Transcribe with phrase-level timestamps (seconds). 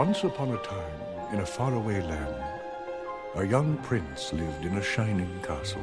[0.00, 2.42] Once upon a time, in a faraway land,
[3.34, 5.82] a young prince lived in a shining castle.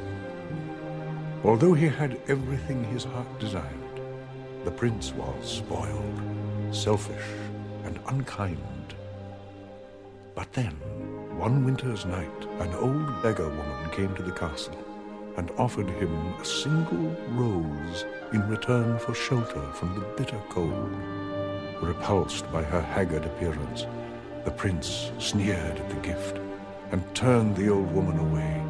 [1.44, 4.00] Although he had everything his heart desired,
[4.64, 6.20] the prince was spoiled,
[6.72, 7.28] selfish,
[7.84, 8.92] and unkind.
[10.34, 10.74] But then,
[11.38, 14.84] one winter's night, an old beggar woman came to the castle
[15.36, 20.90] and offered him a single rose in return for shelter from the bitter cold.
[21.80, 23.86] Repulsed by her haggard appearance,
[24.48, 26.38] the prince sneered at the gift
[26.90, 28.62] and turned the old woman away.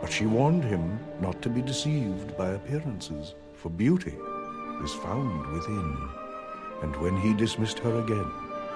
[0.00, 4.14] But she warned him not to be deceived by appearances, for beauty
[4.84, 6.08] is found within.
[6.82, 8.30] And when he dismissed her again,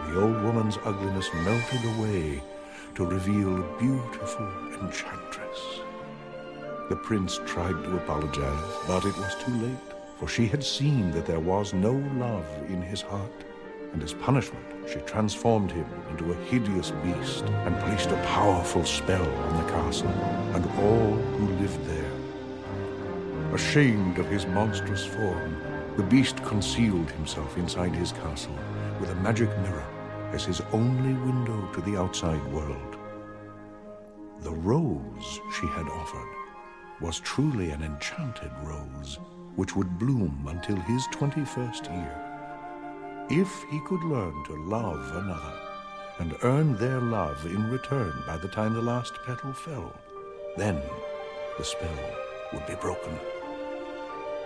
[0.08, 2.42] the old woman's ugliness melted away
[2.96, 5.60] to reveal a beautiful enchantress.
[6.88, 11.26] The prince tried to apologize, but it was too late, for she had seen that
[11.26, 13.44] there was no love in his heart
[13.92, 19.28] and as punishment, she transformed him into a hideous beast and placed a powerful spell
[19.28, 20.08] on the castle
[20.54, 22.10] and all who lived there.
[23.54, 25.60] Ashamed of his monstrous form,
[25.96, 28.56] the beast concealed himself inside his castle
[29.00, 29.86] with a magic mirror
[30.32, 32.96] as his only window to the outside world.
[34.40, 36.28] The rose she had offered
[37.00, 39.18] was truly an enchanted rose,
[39.56, 42.29] which would bloom until his 21st year.
[43.32, 45.52] If he could learn to love another
[46.18, 49.92] and earn their love in return by the time the last petal fell,
[50.56, 50.82] then
[51.56, 52.10] the spell
[52.52, 53.16] would be broken.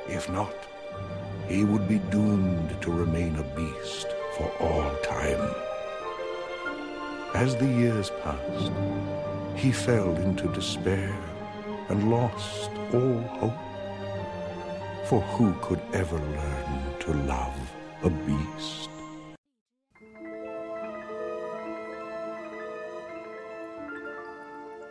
[0.06, 0.54] If not,
[1.48, 5.54] he would be doomed to remain a beast for all time.
[7.34, 8.70] As the years passed,
[9.56, 11.16] he fell into despair
[11.88, 13.54] and lost all hope.
[15.06, 17.63] For who could ever learn to love
[18.04, 18.88] a beast?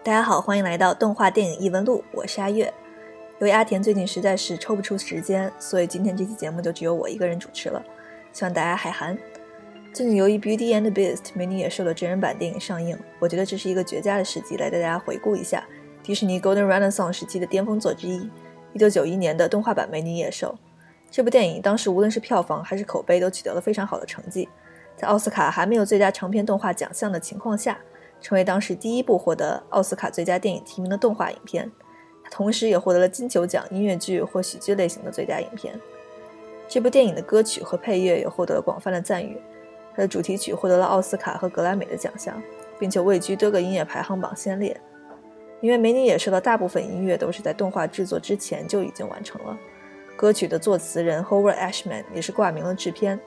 [0.04, 2.74] 大家好，欢迎来到动画电影异闻录，我是阿月。
[3.40, 7.84] 由于阿田最近实在是抽不出时间，所以今天这期节目就只有我一个人主持了，
[8.32, 9.16] 希望大家海涵。
[9.94, 15.64] 最近由于《Beauty and the Beast》美女野兽的真人版电影上映，我觉得这是一个绝佳的时机来带大家回顾一下
[16.02, 18.28] 迪士尼 Golden Renaissance 时期的巅峰作之一
[18.76, 20.58] ——1991 年的动画版《美女野兽》。
[21.14, 24.50] 这部电影当时无论是票房还是口碑都取得了非常好的成绩，
[24.98, 27.78] 在奥斯卡还没有最佳长片动画奖项的情况下。
[28.20, 31.70] 成为当时第一部获得奥斯卡最佳电影提名的动画影片，
[32.24, 35.80] 它同时也获得了金球奖音乐剧或喜剧类型的最佳影片。
[36.68, 39.38] 这部电影的歌曲和配乐也获得了广泛的赞誉，
[39.94, 42.42] 它的主题曲获得了奥斯卡和格莱美的奖项，
[42.80, 44.80] 并且位居多个音乐排行榜先列。
[45.62, 49.58] 因为《美女野兽》的大部分音乐都是在动画制作之前就已经完成了，
[50.16, 53.20] 歌曲的作词人 Howard Ashman 也是挂名了制片，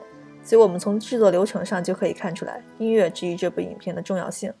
[0.43, 4.53] 所以我们从制作流程上就可以看出来音乐之于这部影片的重要性。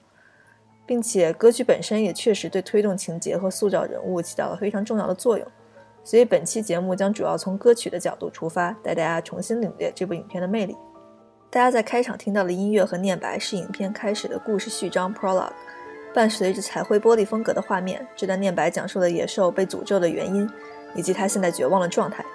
[0.85, 5.45] 并且歌曲本身也确实对推动情节和塑造人物起到了非常重要的作用，
[6.01, 10.77] 所以本期节目将主要从歌曲的角度出发，带大家重新领略这部影片的魅力。
[11.49, 15.51] 大家在开场听到的音乐和念白是影片开始的故事序章 （prologue），
[16.13, 18.07] 伴随着彩绘玻璃风格的画面。
[18.15, 20.49] 这段念白讲述了野兽被诅咒的原因，
[20.97, 22.25] 以及他现在绝望的状态。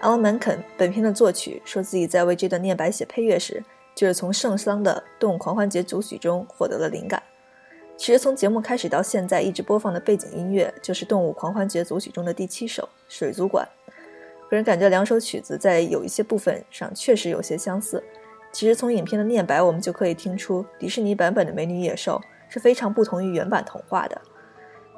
[0.00, 3.62] Alan Menken 本片的作曲说自己在为这段念白写配乐时，
[3.94, 7.22] 就是从圣桑的《动物狂欢节组曲》中获得了灵感。
[7.96, 13.66] 其实从节目开始到现在，一直播放的背景音乐就是《动物狂欢节组曲》中的第七首《水族馆》。
[14.50, 18.02] 个人感觉两首曲子在有一些部分上确实有些相似。
[18.52, 24.20] 其实从影片的念白，我们就可以听出迪士尼版本的美女野兽是非常不同于原版童话的。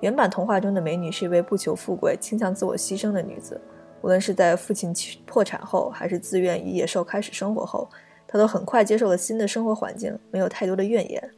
[0.00, 3.60] 原版童话中的美女是一位不求富贵、倾向自我牺牲的女子，
[4.02, 4.94] 无论是在父亲
[5.24, 7.88] 破产后，还是自愿与野兽开始生活后，
[8.28, 11.30] 她都很快接受了新的生活环境，没有太多的怨言。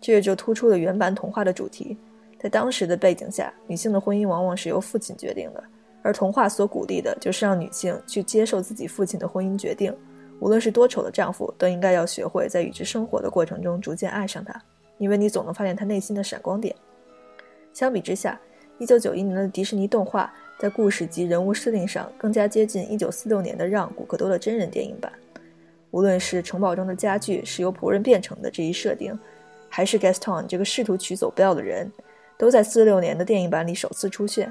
[0.00, 1.98] 这也就突出了原版童话的主题。
[2.38, 5.64] 在当时的背景下，女性的婚姻往往是由父亲决定的，
[6.02, 9.94] 而童话所鼓励的就是让女性去接受自己父亲的婚姻决定。
[10.38, 14.62] 无论是多丑的丈夫，都应该要学会在与之生活的过程中逐渐爱上他，
[14.98, 16.76] 因为你总能发现他内心的闪光点。
[17.76, 18.40] 相比之下
[18.78, 25.12] ，1991年的迪士尼动画在故事及人物设定上更加接近1946年的《让·古克多》的真人电影版。
[25.90, 29.14] 无论是城堡中的家具是由仆人变成的这一设定。
[29.68, 31.92] 还是 Gaston 这个试图取走 Bell 的人，
[32.38, 34.50] 都在四六年的电影版里首次出现。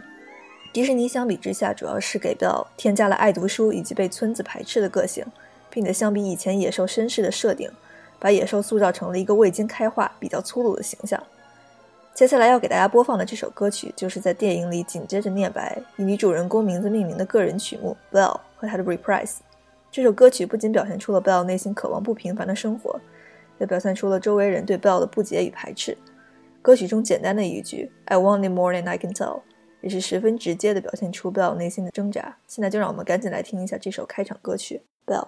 [0.72, 5.26] 迪士尼相比之下，主要是给 Bell 添加了爱读书以及被村子排斥的个性，
[5.72, 7.68] 并且相比以前野兽绅士的设定，
[8.20, 11.20] 把野兽塑造成了一个未经开化、比较粗鲁的形象。
[12.16, 19.40] 接下来要给大家播放的这首歌曲，就是在电影里紧接着念白、以女主人公名字命名的个人曲目《Bell》和她的 Reprise。
[19.92, 22.98] 这首歌曲不仅表现出了 Bell 内心渴望不平凡的生活。
[23.58, 25.98] 也表现出了周围人对 Bell 的不解与排斥。
[26.62, 29.42] 歌曲中简单的一句 "I want it more than I can tell"，
[29.82, 32.38] 也是十分直接的表现出 Bell 内心的挣扎。
[32.48, 35.24] 现在就让我们赶紧来听一下这首开场歌曲《Bell》。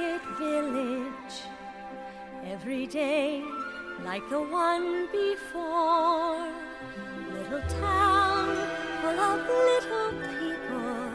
[0.00, 1.42] Quiet village.
[2.44, 3.42] Every day,
[4.04, 6.48] like the one before.
[7.32, 8.56] Little town
[9.02, 11.10] full of little people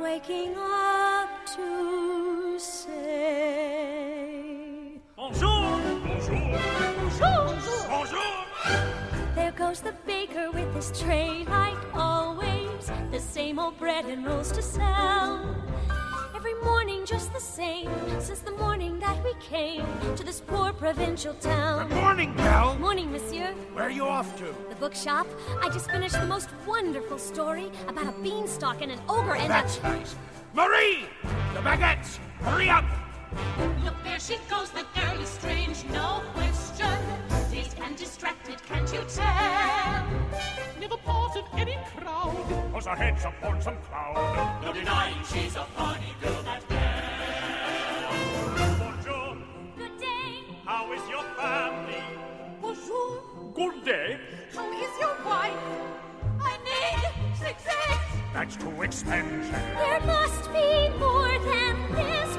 [0.00, 3.00] waking up to say
[5.16, 5.80] Bonjour!
[6.04, 6.58] Bonjour!
[6.98, 7.56] Bonjour!
[7.88, 8.34] Bonjour!
[9.34, 12.90] There goes the baker with his tray like always.
[13.10, 15.60] The same old bread and rolls to sell.
[16.40, 19.84] Every morning just the same since the morning that we came
[20.16, 21.88] to this poor provincial town.
[21.88, 22.78] Good morning, Belle.
[22.78, 23.52] Morning, monsieur.
[23.74, 24.44] Where are you off to?
[24.70, 25.26] The bookshop.
[25.62, 29.76] I just finished the most wonderful story about a beanstalk and an ogre and That's
[29.80, 29.82] a.
[29.82, 30.16] nice.
[30.54, 31.04] Marie!
[31.52, 32.16] The baguettes!
[32.40, 32.86] Hurry up!
[33.84, 37.29] Look, there she goes, the girl is strange, no question.
[37.90, 40.06] Dazed and distracted, can't you tell?
[40.78, 42.72] Never part of any crowd.
[42.72, 44.62] Cause her head's upon some cloud.
[44.62, 46.68] No denying she's a funny girl, that
[48.78, 49.36] Bonjour!
[49.76, 50.44] Good day.
[50.64, 52.02] How is your family?
[52.60, 53.22] Bonjour,
[53.54, 54.18] Good day.
[54.54, 55.58] how is your wife?
[56.40, 58.22] I need six eggs.
[58.32, 59.50] That's too expensive.
[59.50, 62.29] There must be more than this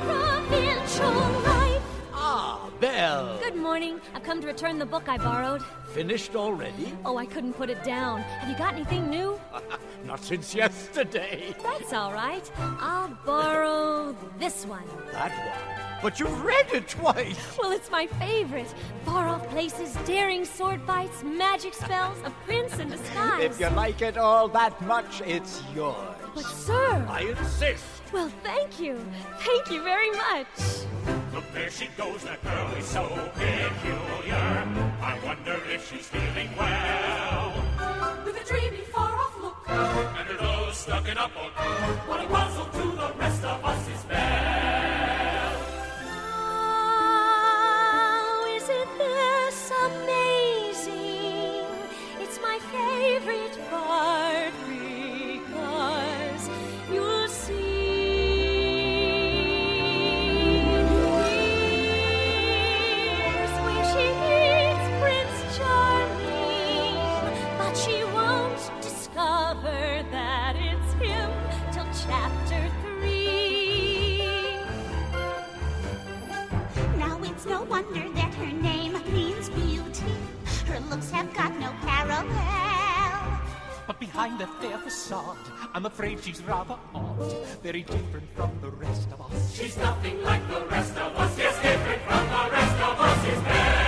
[3.72, 4.02] morning.
[4.14, 5.64] I've come to return the book I borrowed.
[5.94, 6.94] Finished already?
[7.06, 8.20] Oh, I couldn't put it down.
[8.20, 9.40] Have you got anything new?
[10.06, 11.56] Not since yesterday.
[11.64, 12.52] That's all right.
[12.58, 14.84] I'll borrow this one.
[15.14, 16.02] That one.
[16.02, 17.40] But you've read it twice.
[17.58, 18.74] Well, it's my favorite.
[19.06, 23.42] Far off places, daring sword fights, magic spells, a prince in disguise.
[23.42, 26.18] If you like it all that much, it's yours.
[26.36, 27.08] But, sir.
[27.10, 27.86] I insist.
[28.12, 29.00] Well, thank you.
[29.40, 31.21] Thank you very much.
[31.34, 34.68] Look, there she goes, that girl is so peculiar.
[35.02, 37.54] I wonder if she's feeling well.
[38.26, 39.70] With a dreamy, far off look.
[39.70, 41.54] And her nose stuck in a book.
[42.08, 44.04] What a puzzle to the rest of us is
[84.82, 85.38] facade,
[85.74, 87.32] I'm afraid she's rather odd.
[87.62, 89.56] Very different from the rest of us.
[89.56, 91.38] She's nothing like the rest of us.
[91.38, 93.82] Yes, different from the rest of us is Belle.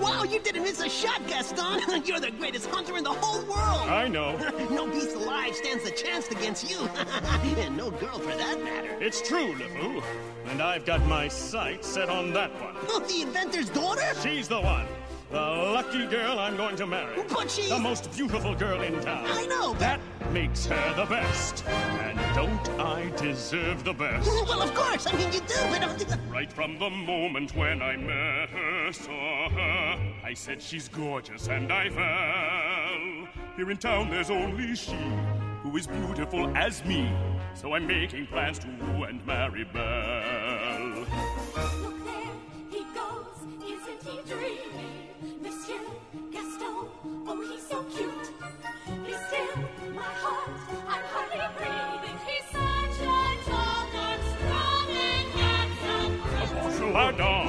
[0.00, 2.04] Wow, you didn't miss a shot, Gaston!
[2.04, 3.88] You're the greatest hunter in the whole world!
[3.90, 4.36] I know.
[4.70, 6.88] no beast alive stands a chance against you!
[7.66, 8.96] and no girl for that matter.
[9.00, 10.02] It's true, LeFou.
[10.48, 12.74] And I've got my sights set on that one.
[12.88, 14.12] Oh, the inventor's daughter?
[14.22, 14.86] She's the one.
[15.30, 17.24] The lucky girl I'm going to marry.
[17.28, 17.68] But she's...
[17.68, 19.26] The most beautiful girl in town.
[19.26, 19.80] I know, but...
[19.80, 20.00] That
[20.32, 21.66] makes her the best.
[21.66, 24.30] And don't I deserve the best?
[24.46, 25.06] Well, of course!
[25.08, 26.18] I mean, you do, but...
[26.30, 31.72] Right from the moment when I met her, saw her, I said she's gorgeous and
[31.72, 33.42] I fell.
[33.56, 34.96] Here in town there's only she
[35.76, 37.12] who is beautiful as me.
[37.54, 41.00] So I'm making plans to woo and marry Belle.
[41.82, 42.32] Look there,
[42.70, 43.36] he goes.
[43.60, 45.10] Isn't he dreamy?
[45.42, 45.80] Monsieur
[46.32, 46.88] Gaston,
[47.26, 48.30] oh, he's so cute.
[49.04, 50.50] He's still my heart.
[50.88, 52.18] I'm hardly breathing.
[52.26, 56.92] He's such a tall, dark, strong, and handsome.
[56.92, 57.42] Bonjour.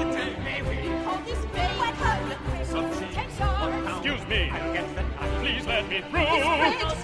[0.68, 1.78] We call this babe.
[1.78, 2.20] What hurt
[2.58, 2.98] you, Some Chris?
[2.98, 3.14] cheese.
[3.14, 3.86] Take some.
[3.88, 4.50] Excuse me.
[4.50, 5.02] I'll get the
[5.40, 6.97] Please let me through.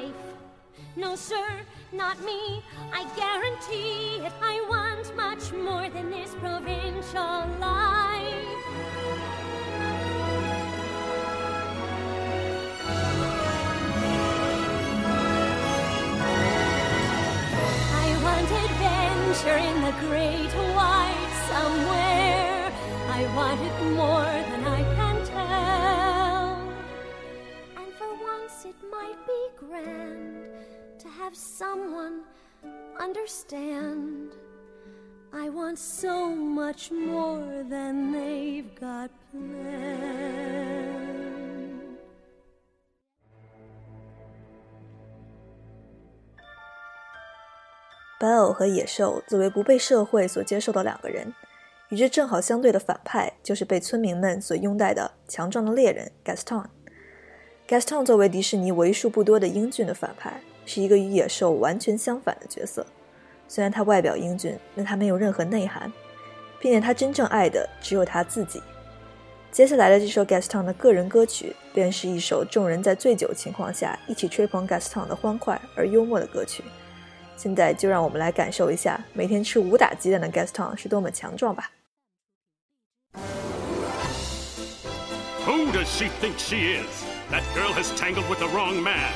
[0.00, 0.14] Wife.
[0.96, 1.60] No, sir,
[1.92, 2.62] not me.
[2.92, 4.32] I guarantee it.
[4.42, 8.50] I want much more than this provincial life.
[17.92, 22.72] I want adventure in the great white somewhere.
[23.08, 24.99] I want it more than I can
[28.70, 30.46] it might be grand
[31.00, 32.22] to have someone
[32.98, 34.30] understand.
[35.32, 40.70] I want so much more than they've got planned.
[48.20, 51.34] 白偶和野兽作为不被社会所接受的两个人，
[51.88, 56.66] 与之正好相对的反派就是被村民们所拥戴的强壮的猎人 Gaston。
[57.70, 62.84] Gaston 作为迪士尼为数不多的英俊的反派，是一个与野兽完全相反的角色。
[63.46, 65.92] 虽然他外表英俊，但他没有任何内涵，
[66.58, 68.60] 并且他真正爱的只有他自己。
[69.52, 76.64] 接下来的这首 Gaston 的个人歌曲，便是一首众人在醉酒情况下一起吹捧 Gaston 的欢快而幽默的歌曲。
[77.36, 81.70] 现在就让我们来感受一下每天吃五打鸡蛋的 Gaston 是多么强壮吧。
[85.46, 87.09] Who does she think she is?
[87.30, 89.12] That girl has tangled with the wrong man.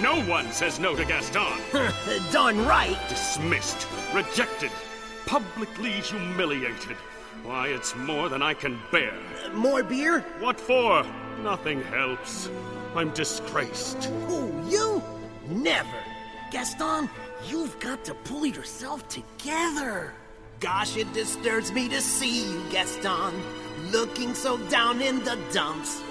[0.00, 1.58] No one says no to Gaston.
[2.32, 2.96] Darn right.
[3.08, 4.70] Dismissed, rejected,
[5.26, 6.96] publicly humiliated.
[7.42, 9.12] Why, it's more than I can bear.
[9.44, 10.20] Uh, more beer?
[10.38, 11.04] What for?
[11.42, 12.50] Nothing helps.
[12.94, 14.04] I'm disgraced.
[14.28, 15.02] Who, you?
[15.48, 15.98] Never.
[16.52, 17.10] Gaston,
[17.48, 20.14] you've got to pull yourself together.
[20.60, 23.34] Gosh, it disturbs me to see you, Gaston,
[23.90, 26.02] looking so down in the dumps.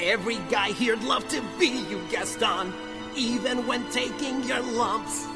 [0.00, 2.72] Every guy here'd love to be you, Gaston,
[3.16, 5.26] even when taking your lumps.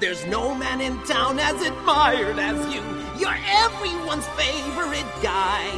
[0.00, 2.82] There's no man in town as admired as you.
[3.18, 5.70] You're everyone's favorite guy.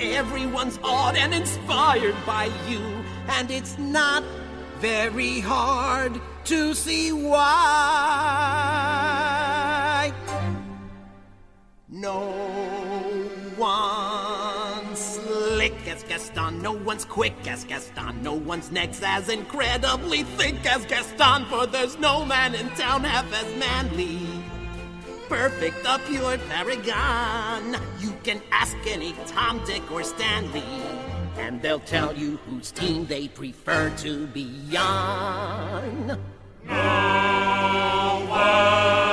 [0.00, 2.80] Everyone's awed and inspired by you,
[3.28, 4.24] and it's not
[4.78, 7.42] very hard to see why.
[11.88, 12.32] No
[13.58, 14.07] as
[16.08, 21.66] Gaston, no one's quick as Gaston, no one's neck's as incredibly thick as Gaston, for
[21.66, 24.18] there's no man in town half as manly.
[25.28, 27.76] Perfect, a pure paragon.
[28.00, 30.62] You can ask any Tom, Dick, or Stanley,
[31.36, 36.06] and they'll tell you whose team they prefer to be on.
[36.06, 36.18] No
[36.68, 39.07] been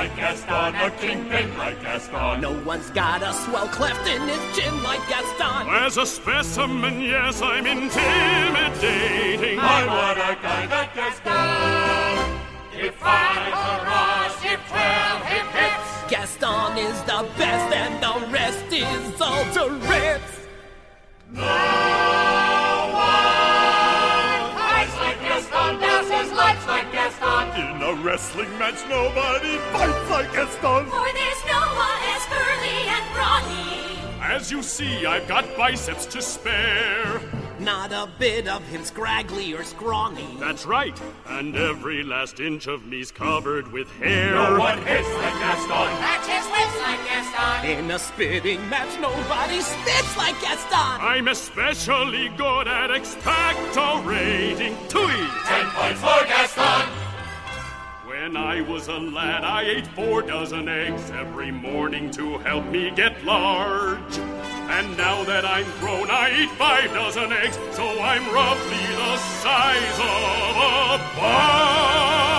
[0.00, 2.40] like Gaston, a kingpin like Gaston.
[2.40, 5.68] No one's got a swell cleft in his chin like Gaston.
[5.68, 9.58] As a specimen, yes, I'm intimidating.
[9.58, 12.40] I want a guy like Gaston.
[12.72, 16.10] If five hurrahs, if twelve hip hips.
[16.10, 20.46] Gaston is the best, and the rest is all Tourette's.
[21.30, 21.89] No
[27.20, 27.76] like Gaston.
[27.76, 30.86] In a wrestling match, nobody fights like Gaston.
[30.86, 33.80] For there's no one as burly and brawny.
[34.22, 37.20] As you see, I've got biceps to spare.
[37.58, 40.26] Not a bit of him scraggly or scrawny.
[40.38, 44.32] That's right, and every last inch of me's covered with hair.
[44.32, 46.00] No one hits like Gaston.
[46.00, 47.70] Matches lips like Gaston.
[47.70, 51.00] In a spitting match, nobody spits like Gaston.
[51.02, 54.74] I'm especially good at expectorating.
[54.88, 55.12] Tui!
[55.44, 56.29] Ten points for Gaston.
[58.30, 62.92] When I was a lad, I ate four dozen eggs every morning to help me
[62.92, 64.18] get large.
[64.68, 69.98] And now that I'm grown, I eat five dozen eggs, so I'm roughly the size
[69.98, 72.30] of a barge.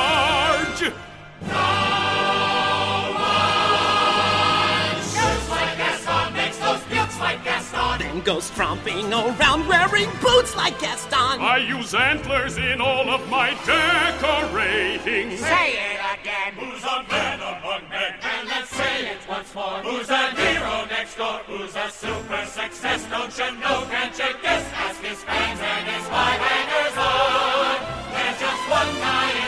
[7.32, 8.00] Like Gaston.
[8.00, 11.40] Then goes tromping around wearing boots like Gaston.
[11.40, 15.38] I use antlers in all of my decorating.
[15.38, 16.54] Say it again.
[16.60, 18.14] Who's a man among men?
[18.22, 19.80] And let's say it once more.
[19.80, 21.40] Who's a hero next door?
[21.48, 22.48] Who's a superstar?
[22.48, 23.06] success?
[23.10, 24.66] don't you know, can't you guess?
[24.74, 27.78] Ask his fans and his wife hangers on.
[28.12, 29.41] There's just one guy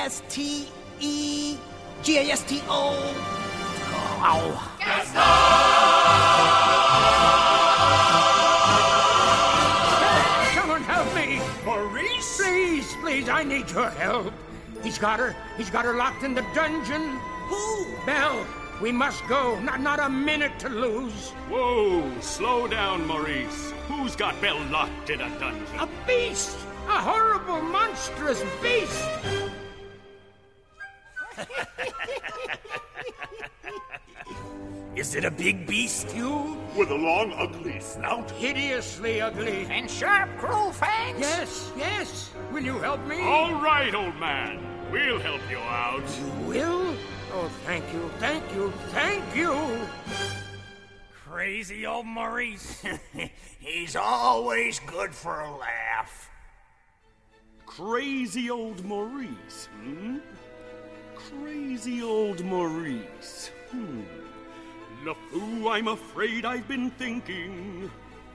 [0.00, 0.66] S T
[0.98, 1.58] E
[2.02, 2.96] G A S T O.
[4.22, 4.46] Ow.
[10.54, 11.38] Someone help me!
[11.66, 12.38] Maurice?
[12.40, 14.32] Please, please, I need your help.
[14.82, 15.36] He's got her.
[15.58, 17.20] He's got her locked in the dungeon.
[17.50, 17.86] Who?
[18.06, 18.46] Belle,
[18.80, 19.60] we must go.
[19.60, 21.28] Not, not a minute to lose.
[21.50, 23.74] Whoa, slow down, Maurice.
[23.86, 25.78] Who's got Belle locked in a dungeon?
[25.78, 26.56] A beast!
[26.88, 29.04] A horrible, monstrous beast!
[34.96, 36.14] Is it a big beast?
[36.14, 38.30] You With a long, ugly snout?
[38.32, 39.66] hideously ugly.
[39.70, 41.20] And sharp, cruel fangs?
[41.20, 42.30] Yes, yes.
[42.52, 43.20] Will you help me?
[43.22, 44.60] All right, old man.
[44.90, 46.02] We'll help you out.
[46.18, 46.94] You will?
[47.32, 49.56] Oh, thank you, thank you, thank you.
[51.24, 52.82] Crazy old Maurice.
[53.60, 56.28] He's always good for a laugh.
[57.64, 60.18] Crazy old Maurice, hmm?
[61.28, 63.50] Crazy old Maurice.
[63.70, 64.02] Hmm.
[65.04, 67.90] LeFou, I'm afraid I've been thinking.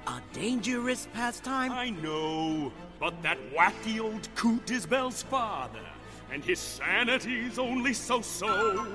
[0.08, 1.72] A dangerous pastime?
[1.72, 5.86] I know, but that wacky old coot is Belle's father,
[6.32, 8.86] and his sanity's only so-so.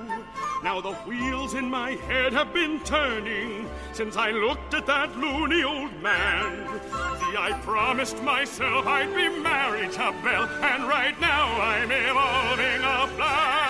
[0.63, 5.63] Now the wheels in my head have been turning since I looked at that loony
[5.63, 6.79] old man.
[6.79, 13.07] See, I promised myself I'd be married to Belle, and right now I'm evolving a
[13.17, 13.60] plan.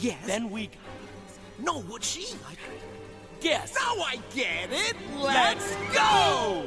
[0.00, 0.24] Yes.
[0.26, 0.70] then we
[1.58, 2.34] No, would she?
[2.48, 2.54] I
[3.40, 3.74] guess.
[3.74, 4.96] Now I get it.
[5.18, 6.64] Let's go.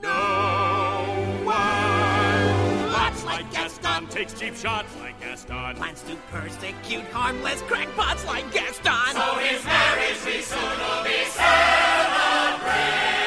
[0.00, 5.74] No one Lots like Gaston takes cheap shots like Gaston.
[5.74, 9.14] Plans to persecute harmless crackpots like Gaston.
[9.14, 13.23] So his marriage we soon will be celebrating.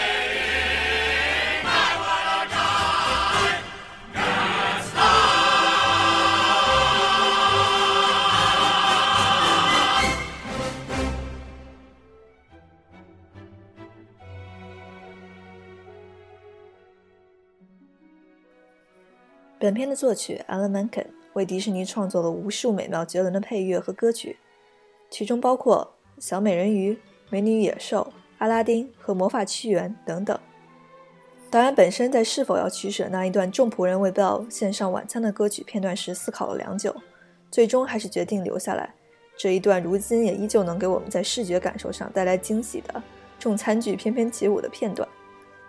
[19.68, 24.38] 本片的作曲 Alan Menken 为迪士尼创作了无数美妙绝伦的配乐和歌曲，
[25.10, 25.94] 其中包括
[26.26, 26.94] 《小美人鱼》
[27.30, 28.02] 《美女与野兽》
[28.38, 30.40] 《阿拉丁》和《魔法屈原》等等。
[31.52, 36.96] 导演本身在是否要取舍那一段众仆人为 Bell 献上晚餐的歌曲片段时思考了良久，
[37.52, 38.94] 最终还是决定留下来。
[39.36, 43.04] 这一段如今也依旧能给我们在视觉感受上带来惊喜的
[43.38, 45.06] 众餐具翩翩起舞的片段。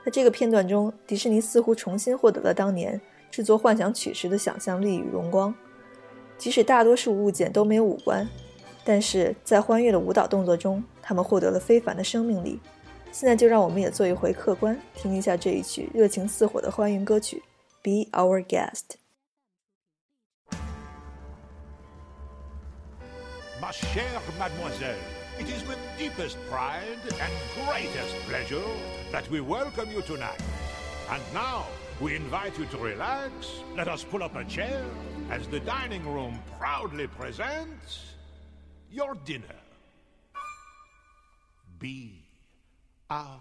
[0.05, 3.01] 在这个片段中，迪士尼似乎重新获得了当年
[3.31, 5.55] 制作幻想曲时的想象力与荣光。
[6.37, 8.29] 即使大多数物件都没有五官，
[8.85, 12.61] 但是在欢悦的舞蹈动作中，他们获得了非凡的生命力。
[13.11, 17.43] 现在就让我们也做一回客官，听一下这一曲热情似火的欢迎歌曲
[18.07, 18.83] 《Be Our Guest》。
[23.61, 24.95] Ma chère mademoiselle,
[25.41, 27.33] it is with deepest pride and
[27.67, 28.63] greatest pleasure
[29.11, 30.39] that we welcome you tonight.
[31.11, 31.65] And now,
[32.01, 33.63] we invite you to relax.
[33.77, 34.85] Let us pull up a chair
[35.31, 38.15] as the dining room proudly presents
[38.91, 39.45] your dinner.
[41.79, 42.25] Be
[43.11, 43.41] our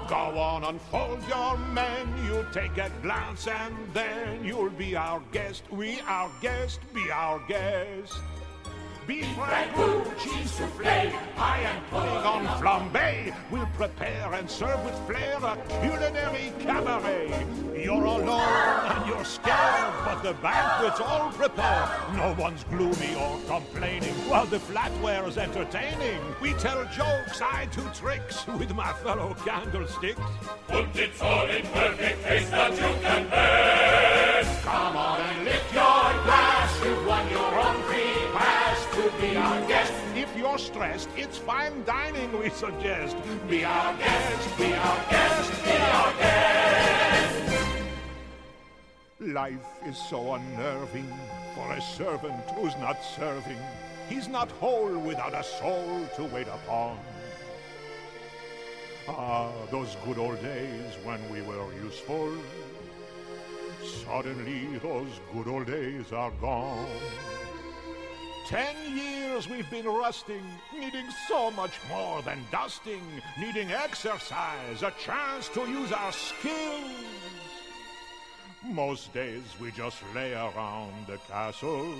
[0.11, 5.63] Go on, unfold your menu, take a glance, and then you'll be our guest.
[5.71, 8.19] We, our guest, be our guest.
[9.07, 13.35] Beef ragout, cheese soufflé, pie and pudding on flambe.
[13.49, 17.45] We'll prepare and serve with flair a culinary cabaret.
[17.75, 21.89] You're alone and you're scared, but the banquet's all prepared.
[22.15, 26.19] No one's gloomy or complaining, while the flatware's entertaining.
[26.39, 30.21] We tell jokes, I do tricks with my fellow candlesticks.
[30.67, 34.43] Put it all in perfect taste that you can bear.
[34.63, 35.20] Come on
[39.31, 39.93] be our guest.
[40.15, 43.15] If you're stressed, it's fine dining we suggest.
[43.49, 47.67] Be our guest, be our guest, be our guest.
[49.19, 51.07] Life is so unnerving
[51.55, 53.59] for a servant who's not serving.
[54.09, 56.99] He's not whole without a soul to wait upon.
[59.07, 62.33] Ah, those good old days when we were useful.
[64.05, 66.87] Suddenly, those good old days are gone.
[68.51, 70.43] Ten years we've been rusting,
[70.77, 73.01] needing so much more than dusting,
[73.39, 76.91] needing exercise, a chance to use our skills.
[78.61, 81.95] Most days we just lay around the castle.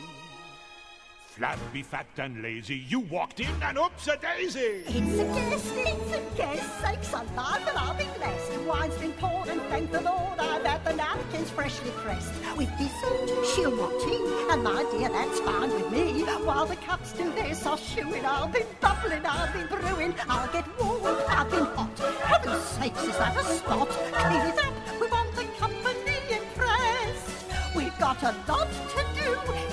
[1.32, 4.84] Flabby, fat, and lazy, you walked in and oops a daisy!
[4.86, 8.60] It's a guest, it's a guest, sakes alive and I'll be blessed.
[8.68, 12.34] Wine's been poured and thank the Lord ah, I've had the napkins freshly pressed.
[12.58, 14.20] With dessert, she'll want tea,
[14.52, 16.22] and my dear, that's fine with me.
[16.44, 20.66] While the cups do their soft shoeing, I'll be bubbling, I'll be brewing, I'll get
[20.84, 21.98] warm, I've been hot.
[21.98, 23.88] Heaven's sakes, is that a spot?
[23.88, 27.46] Clean it up, we want the company impressed.
[27.74, 29.11] We've got a lot to.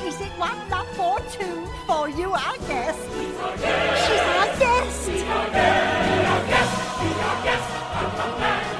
[0.06, 0.58] Is it one
[0.98, 2.98] or two for you, our guest?
[3.12, 3.56] She's our
[4.58, 5.04] guest.
[5.04, 5.78] She's our guest.
[8.28, 8.77] Course,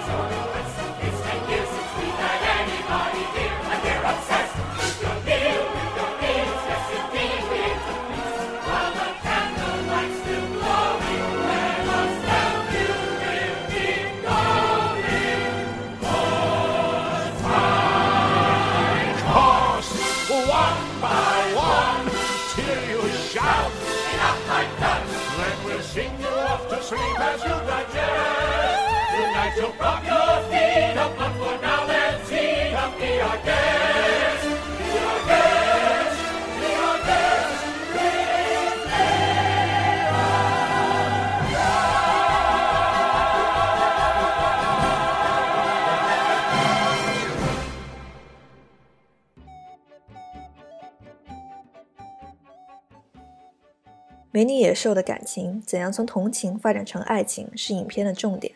[54.30, 58.52] 美女野兽的感情怎样从同情发展成爱情，是影片的重点。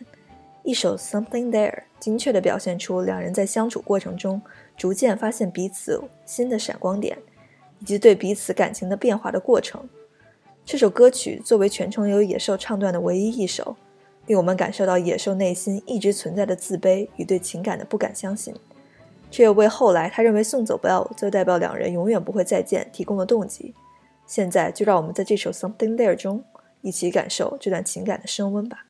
[0.64, 4.40] 一首《Something There》精确地表现出两人在相处过程中
[4.77, 7.18] 逐渐发现彼此新的闪光点，
[7.81, 9.88] 以及对彼此感情的变化的过程。
[10.64, 13.77] 这首歌曲作为全程由野兽唱段的唯一一首，
[14.27, 18.55] 令我们感受到野兽内心一直存在的自卑与对情感的不敢相信，
[19.33, 23.75] 这也为后来他认为送走 Bell 就代表两人永远不会再见提供了动机。
[24.29, 26.44] 现在就让我们在这首《Something There》中
[26.83, 28.87] 一起感受这段情感的升温吧。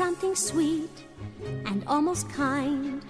[0.00, 0.96] Something sweet
[1.66, 3.04] and almost kind.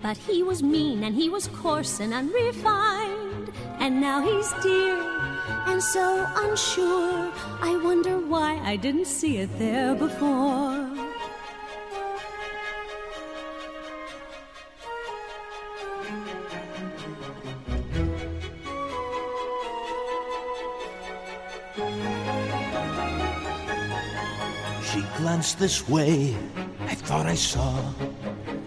[0.00, 3.50] But he was mean and he was coarse and unrefined.
[3.80, 4.96] And now he's dear
[5.66, 7.32] and so unsure.
[7.60, 10.85] I wonder why I didn't see it there before.
[25.54, 26.36] This way,
[26.80, 27.72] I thought I saw.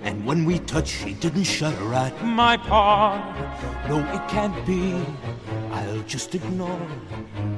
[0.01, 3.19] And when we touched, she didn't shudder at my paw.
[3.87, 4.95] No, it can't be,
[5.71, 6.87] I'll just ignore.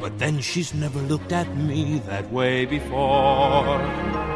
[0.01, 4.31] But then she's never looked at me that way before.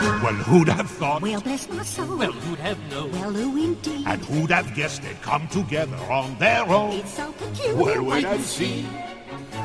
[0.00, 1.22] Well, who'd have thought?
[1.22, 2.16] Well, bless my soul.
[2.16, 3.10] Well, who'd have known?
[3.12, 4.06] Well, who indeed?
[4.06, 6.92] And who'd have guessed they'd come together on their own?
[6.92, 7.76] It's so peculiar.
[7.76, 8.86] Well, wait and see.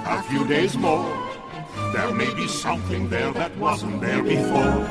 [0.05, 1.05] A few days more.
[1.93, 4.89] There may be something there that wasn't there before.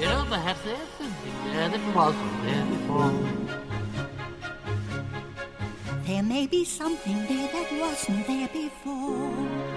[0.00, 3.12] You know, perhaps there's something there that wasn't there before.
[6.06, 9.69] There may be something there that wasn't there before.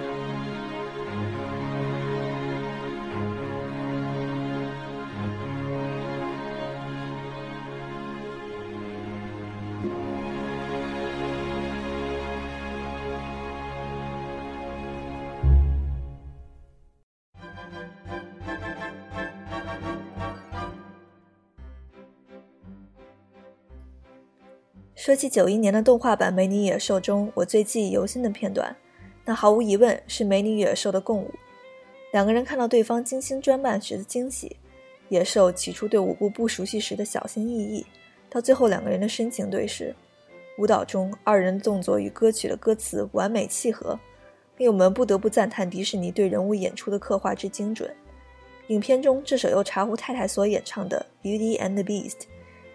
[25.06, 28.74] 说起九一年的动画版《美女野兽》中，我最记忆犹新的片段，
[29.26, 31.30] 那毫无疑问是美女与野兽的共舞。
[32.14, 34.56] 两个人看到对方精心装扮时的惊喜，
[35.10, 37.86] 野兽起初对舞步不熟悉时的小心翼翼，
[38.30, 39.94] 到最后两个人的深情对视。
[40.58, 44.00] 舞蹈中，二人动作与歌曲的歌词完美契合，
[44.56, 47.94] 令我们不得不赞叹迪士尼对人物演出的刻画之精准。
[48.68, 52.12] 影片中这首由茶壶太太所演唱的《Beauty and the Beast》，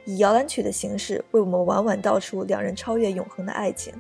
[0.09, 3.93] 以摇篮曲的形式为我们婉婉道出两人超越永恒的爱情。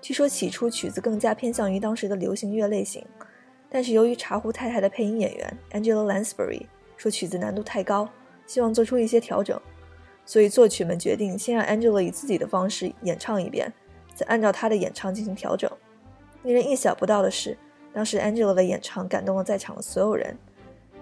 [0.00, 3.04] 据说起初曲子更加偏向于当时的流行乐类型，
[3.68, 6.62] 但是由于茶壶太太的配音演员 Angela Lansbury
[6.96, 8.08] 说曲子难度太高，
[8.46, 9.60] 希望做出一些调整。
[10.24, 13.70] 所以作曲们决定先让 Angela 以自己的方式演唱一遍，
[14.14, 15.70] 再按照她的演唱进行调整。
[16.44, 17.54] 令人意想不到的是，
[17.92, 20.34] 当时 Angela 的演唱感动了在场的所有人，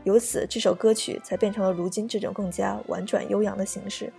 [0.03, 4.13] 由此这首歌曲才变成了如今这种更加婉转悠扬的形式。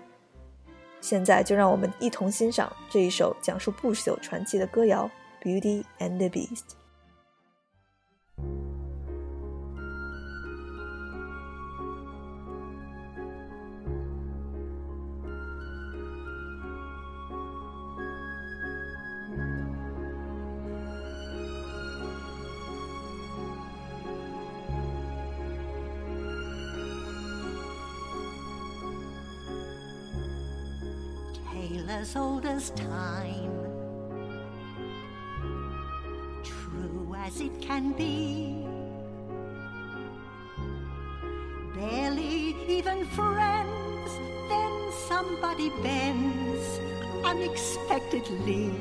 [1.05, 5.07] 现在就让我们一同欣赏这一首讲述不朽传奇的歌谣
[5.45, 6.63] 《Beauty and the Beast》。
[31.95, 33.57] As old as time,
[36.43, 38.67] true as it can be.
[41.73, 44.11] Barely even friends,
[44.49, 44.73] then
[45.07, 46.67] somebody bends
[47.23, 48.75] unexpectedly.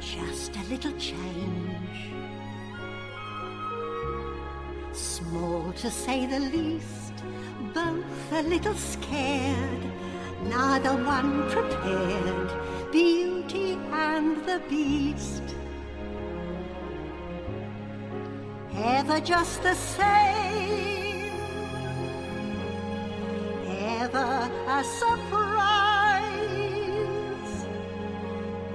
[0.00, 1.98] Just a little change,
[4.92, 7.12] small to say the least
[7.76, 9.84] both a little scared,
[10.44, 12.50] neither one prepared.
[12.90, 15.42] Beauty and the Beast.
[18.74, 21.32] Ever just the same,
[24.00, 26.16] ever a surprise,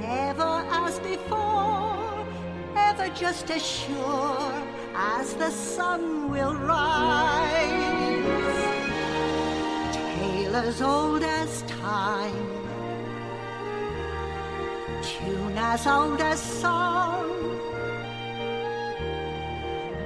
[0.03, 2.27] ever as before,
[2.75, 4.53] ever just as sure
[4.95, 8.00] as the sun will rise
[10.51, 12.47] tale as old as time,
[15.01, 17.29] tune as old as song,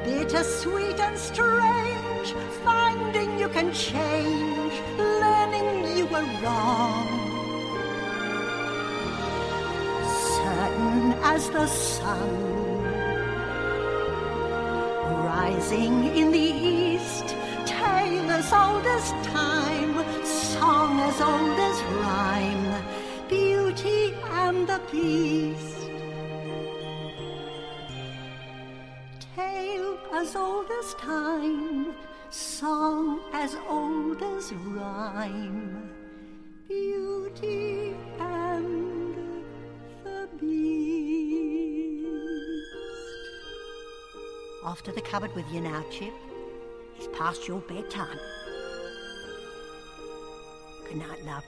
[0.03, 7.07] bitter, sweet, and strange, finding you can change, learning you were wrong.
[10.37, 12.83] Certain as the sun,
[15.25, 20.14] rising in the east tale as old as time,
[20.59, 22.83] song as old as rhyme,
[23.27, 24.13] Beauty
[24.43, 25.89] and the Beast.
[29.35, 31.93] Tale as old as time,
[32.29, 35.89] song as old as rhyme,
[36.69, 39.43] Beauty and
[40.05, 41.65] the Beast.
[44.63, 46.13] Off to the cupboard with you now, Chip.
[46.97, 48.19] It's past your bedtime.
[50.95, 51.43] Good night, love.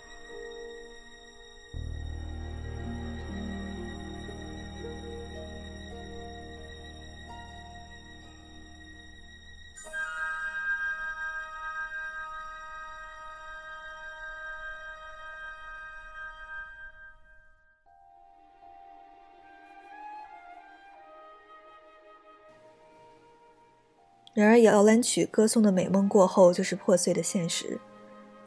[24.33, 27.79] 然而，摇篮曲歌颂的美梦过后就是破碎的现实。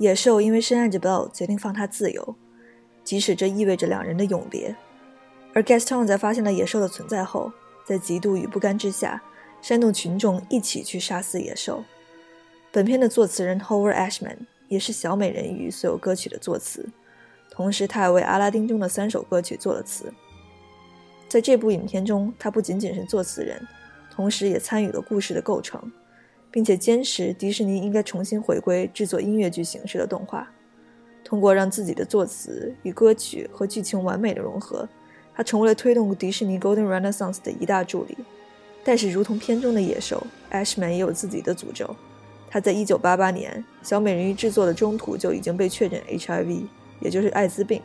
[0.00, 2.34] 野兽因为深爱着 Bell，决定放他自由，
[3.04, 4.74] 即使这意味着两人的永别。
[5.52, 7.52] 而 Gaston 在发现了野兽的存在后，
[7.84, 9.22] 在嫉妒与不甘之下，
[9.60, 11.84] 煽动群众一起去杀死野兽。
[12.72, 16.88] 本片的作词人 Howard Ashman 也是《小美人鱼》所有歌曲的作词，
[17.50, 20.10] 同时他还为《阿拉丁》中的三首歌曲作了词。
[21.28, 23.60] 在这部影片中，他不仅仅是作词人。
[24.10, 25.90] 同时也参与了故事的构成，
[26.50, 30.50] 并且坚持迪士尼应该重新回归制作音乐剧形式的动画。
[31.24, 34.88] 通过让自己的作词与歌曲和剧情完美的融合，
[35.34, 38.16] 他成为了推动迪士尼 Golden Renaissance 的一大助力。
[38.82, 41.94] 但是，如同片中的野兽，Ashman 也有自己的诅咒。
[42.48, 46.62] 他在1988年《小美人鱼》制作的中途就已经被确诊 HIV，
[47.00, 47.80] 也就是艾滋病。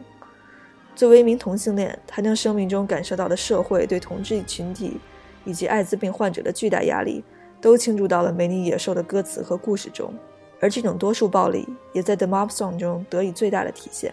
[0.96, 5.00] 作为一名同性恋，他将生命中感受到的社会对同志群体。
[5.48, 7.24] 以及艾滋病患者的巨大压力，
[7.62, 10.14] 都倾注到了《美女野兽》的歌词和故事中，
[10.60, 14.12] 而而这种多数暴力也在《The Mob Song》中得以最大的体现。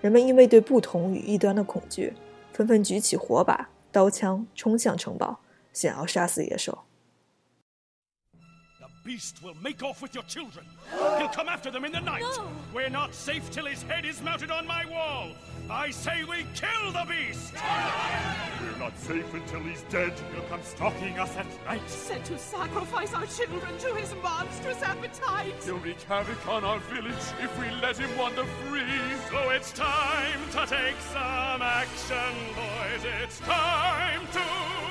[0.00, 2.14] 人们因为对不同与异端的恐惧，
[2.52, 5.40] 纷纷举起火把、刀枪，冲向城堡，
[5.72, 6.84] 想要杀死野兽。
[9.04, 10.64] beast will make off with your children.
[11.18, 12.22] He'll come after them in the night.
[12.72, 15.32] We're not safe till his head is mounted on my wall.
[15.68, 17.52] I say we kill the beast.
[18.82, 20.12] Not safe until he's dead.
[20.32, 21.88] He'll come stalking us at night.
[21.88, 25.54] Said to sacrifice our children to his monstrous appetite.
[25.64, 28.82] He'll wreak havoc on our village if we let him wander free.
[29.30, 33.04] So it's time to take some action, boys.
[33.22, 34.81] It's time to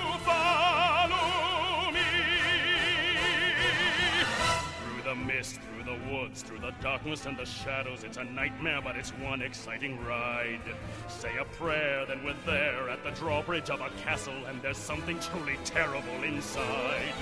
[5.12, 8.95] the mist, through the woods, through the darkness and the shadows, it's a nightmare, but
[8.95, 10.62] it's one exciting ride.
[11.10, 15.19] Say a prayer, then we're there at the drawbridge of a castle, and there's something
[15.19, 17.13] truly terrible inside.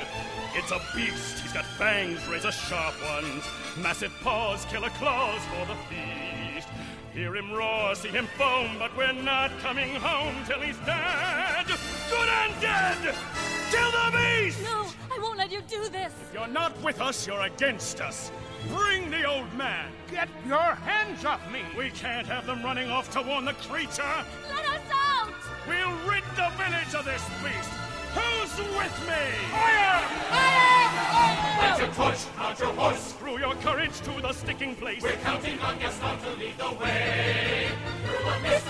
[0.53, 1.39] It's a beast.
[1.39, 3.43] He's got fangs, razor sharp ones,
[3.81, 6.67] massive paws, killer claws for the feast.
[7.13, 11.65] Hear him roar, see him foam, but we're not coming home till he's dead.
[11.65, 13.58] Good and dead!
[13.69, 14.63] Kill the beast!
[14.63, 16.13] No, I won't let you do this.
[16.27, 18.31] If you're not with us, you're against us.
[18.69, 19.91] Bring the old man.
[20.11, 21.61] Get your hands off me!
[21.77, 24.25] We can't have them running off to warn the creature.
[24.53, 25.33] Let us out!
[25.67, 27.69] We'll rid the village of this beast.
[28.13, 29.23] Who's with me?
[29.51, 30.01] Fire!
[30.29, 30.59] Fire!
[31.61, 33.13] Let your torch, mount your horse.
[33.13, 35.03] Through your courage to the sticking place.
[35.03, 37.69] We're counting on Gaston to lead the way.
[38.05, 38.65] Through a mist,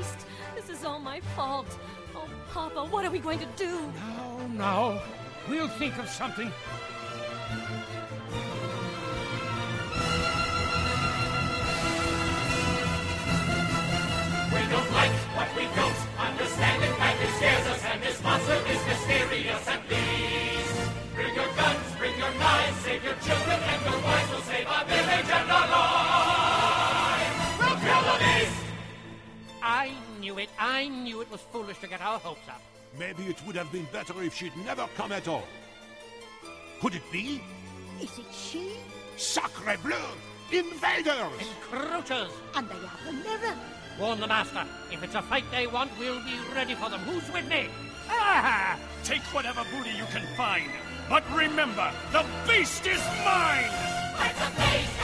[0.00, 0.26] warn beast.
[0.54, 1.66] This is all my fault.
[2.14, 3.92] Oh, Papa, what are we going to do?
[4.18, 5.00] Oh, no.
[5.48, 6.52] We'll think of something.
[14.52, 16.82] We don't like what we don't understand.
[16.82, 20.88] In fact, it scares us, and this monster is mysterious and please.
[21.14, 24.30] Bring your guns, bring your knives, save your children and your wives.
[24.30, 25.99] We'll save our village and our lives.
[29.70, 30.48] I knew it.
[30.58, 32.60] I knew it was foolish to get our hopes up.
[32.98, 35.44] Maybe it would have been better if she'd never come at all.
[36.80, 37.40] Could it be?
[38.00, 38.72] Is it she?
[39.16, 39.94] Sacre bleu!
[40.50, 41.46] Invaders!
[41.70, 42.32] Encroachers!
[42.56, 43.54] And they have the mirror.
[44.00, 44.66] Warn the master.
[44.90, 47.00] If it's a fight they want, we'll be ready for them.
[47.02, 47.68] Who's with me?
[48.08, 48.76] Ah!
[49.04, 50.68] Take whatever booty you can find.
[51.08, 53.70] But remember, the beast is mine!
[54.18, 54.99] Lights ablaze, banners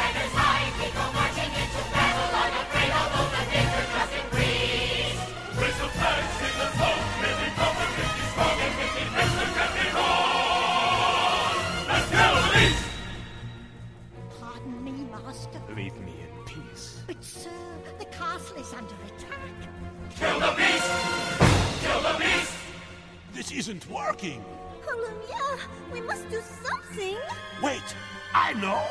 [23.47, 24.45] This isn't working.
[24.85, 27.17] Columbia, we must do something.
[27.63, 27.95] Wait,
[28.35, 28.83] I know.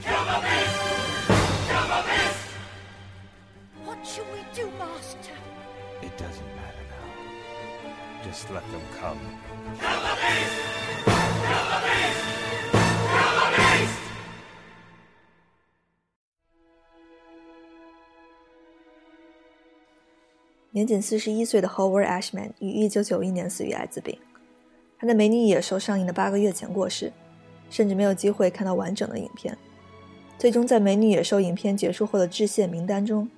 [0.00, 0.78] Kill the beast!
[1.66, 2.46] Kill the beast!
[3.84, 5.32] What shall we do, Master?
[6.02, 8.22] It doesn't matter now.
[8.24, 9.18] Just let them come.
[9.80, 11.07] Kill the beast!
[20.70, 24.18] 年仅四十一岁的 Howard Ashman 于一九九一年死于艾滋病。
[24.98, 27.10] 他在《美女野兽》上映的八个月前过世，
[27.70, 29.56] 甚至没有机会看到完整的影片。
[30.36, 33.30] 最终，在《美女野兽》影片结束后的致谢名单中，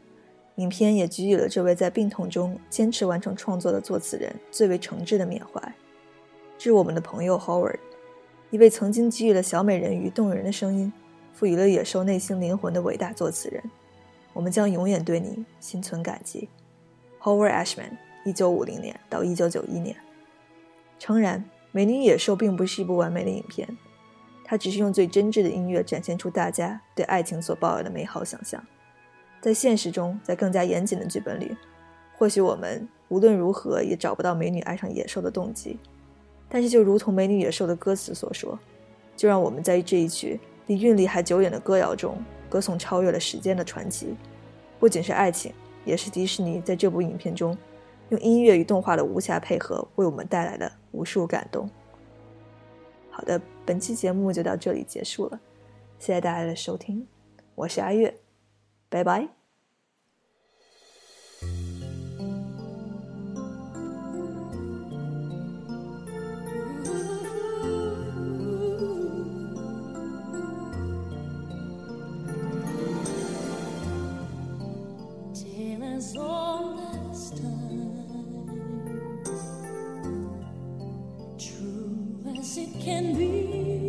[0.56, 5.74] 影片也给予了这位在病痛中坚持完成创作的作词人最为诚挚的缅怀。
[6.58, 7.78] 致我们的朋友 Howard，
[8.50, 10.92] 一位曾经给予了小美人鱼动人的声音，
[11.32, 13.62] 赋予了野兽内心灵魂的伟大作词人，
[14.32, 16.48] 我们将永远对你心存感激。
[17.22, 17.90] Howard Ashman，
[18.24, 19.94] 一九五零年到一九九一年。
[20.98, 21.38] 诚然，
[21.70, 23.68] 《美女野兽》并不是一部完美的影片，
[24.44, 28.62] 它只是用最真挚的音乐展现出大家对爱情所抱有的美好想象。
[29.40, 31.56] 在现实中，在更加严谨的剧本里，
[32.18, 35.78] 或许我们无论如何也找不到美女爱上野兽的动机。
[36.48, 38.58] 但是，就如同《美女野兽》的歌词所说，
[39.14, 42.16] 就让我们在这一曲离韵律还久远的歌谣中，
[42.48, 44.16] 歌颂超越了时间的传奇。
[44.78, 45.52] 不仅是爱情，
[45.84, 47.56] 也是迪士尼在这部影片中
[48.10, 51.68] 用音乐与动画的无暇配合为我们带来的无数感动。
[53.10, 55.40] 好的，本期节目就到这里结束了，
[55.98, 57.06] 谢谢大家的收听，
[57.54, 58.14] 我是阿月，
[58.88, 59.39] 拜拜。
[82.40, 83.79] as it can be.